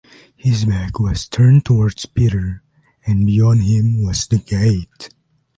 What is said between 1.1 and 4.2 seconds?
turned towards Peter, and beyond him